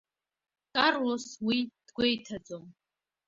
[0.73, 2.65] Карлос уи дгәеиҭаӡом.